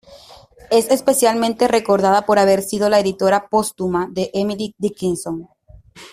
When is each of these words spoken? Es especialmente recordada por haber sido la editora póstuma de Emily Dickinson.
Es 0.71 0.89
especialmente 0.89 1.67
recordada 1.67 2.25
por 2.25 2.39
haber 2.39 2.63
sido 2.63 2.89
la 2.89 2.99
editora 2.99 3.47
póstuma 3.49 4.07
de 4.09 4.31
Emily 4.33 4.73
Dickinson. 4.79 5.47